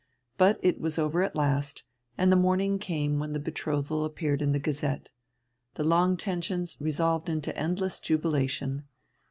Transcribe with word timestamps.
But 0.35 0.59
it 0.63 0.81
was 0.81 0.97
over 0.97 1.21
at 1.21 1.35
last, 1.35 1.83
and 2.17 2.31
the 2.31 2.35
morning 2.35 2.79
came 2.79 3.19
when 3.19 3.33
the 3.33 3.39
betrothal 3.39 4.03
appeared 4.03 4.41
in 4.41 4.51
the 4.51 4.57
Gazette. 4.57 5.11
The 5.75 5.83
long 5.83 6.17
tensions 6.17 6.75
resolved 6.79 7.29
into 7.29 7.55
endless 7.55 7.99
jubilation. 7.99 8.85